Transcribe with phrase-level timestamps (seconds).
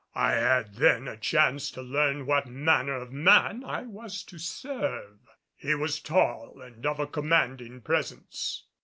[0.15, 5.19] I had then a chance to learn what manner of man I was to serve.
[5.55, 8.65] He was tall and of a commanding presence.